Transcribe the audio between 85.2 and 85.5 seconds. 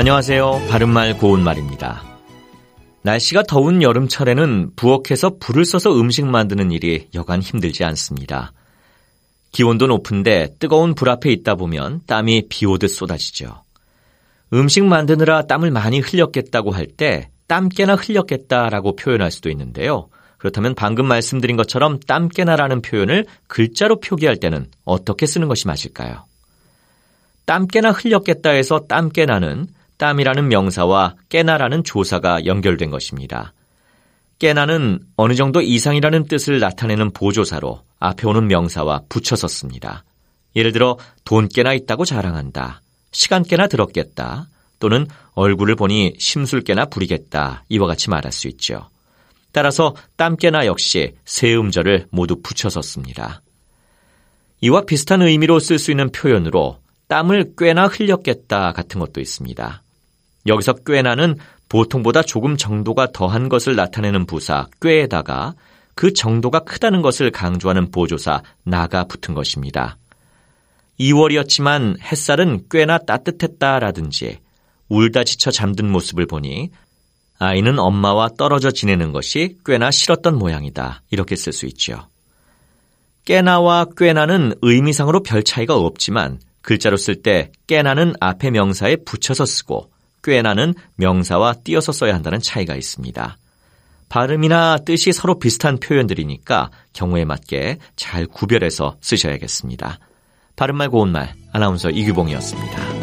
별